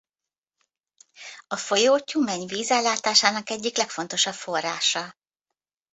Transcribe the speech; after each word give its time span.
A 1.47 1.55
folyó 1.57 1.99
Tyumeny 1.99 2.45
vízellátásának 2.45 3.49
egyik 3.49 3.77
legfontosabb 3.77 4.33
forrása. 4.33 5.15